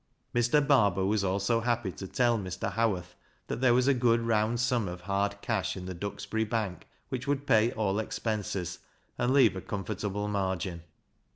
[0.33, 0.67] Mr.
[0.67, 2.71] Barber was also happy to tell Mr.
[2.73, 3.13] Howarth
[3.45, 7.27] that there was a good round sum of hard cash in the Duxbury Bank, which
[7.27, 8.79] would pay all expenses
[9.19, 10.81] and leave a comfortable margin.